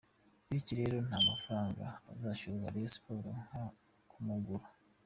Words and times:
Bityo 0.49 0.73
rero 0.81 0.97
nta 1.07 1.19
mafaranga 1.29 1.85
azahabwa 2.11 2.71
Rayon 2.73 2.91
Sports 2.95 3.33
nko 3.45 3.63
kumugura. 4.09 4.65